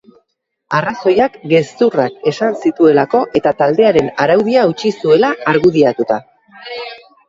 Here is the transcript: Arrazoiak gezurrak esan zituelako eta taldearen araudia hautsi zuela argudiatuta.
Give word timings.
Arrazoiak 0.77 1.35
gezurrak 1.51 2.17
esan 2.33 2.59
zituelako 2.63 3.23
eta 3.43 3.55
taldearen 3.63 4.13
araudia 4.27 4.67
hautsi 4.67 4.97
zuela 5.01 5.35
argudiatuta. 5.57 6.25